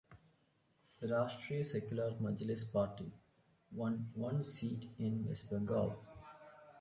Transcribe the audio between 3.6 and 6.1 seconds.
won one seat in West Bengal.